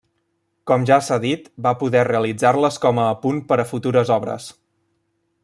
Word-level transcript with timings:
Com 0.69 0.85
ja 0.89 0.95
s'ha 1.07 1.17
dit, 1.25 1.43
va 1.67 1.73
poder 1.83 2.01
realitzar-les 2.09 2.81
com 2.87 3.03
a 3.03 3.07
apunt 3.19 3.45
per 3.53 3.61
a 3.61 3.67
futures 3.75 4.13
obres. 4.19 4.51